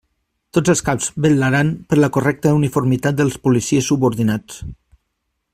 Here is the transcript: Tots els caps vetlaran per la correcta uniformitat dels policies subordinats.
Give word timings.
Tots 0.57 0.71
els 0.71 0.79
caps 0.87 1.09
vetlaran 1.25 1.69
per 1.91 1.99
la 2.01 2.11
correcta 2.17 2.55
uniformitat 2.61 3.21
dels 3.23 3.39
policies 3.47 3.93
subordinats. 3.93 4.61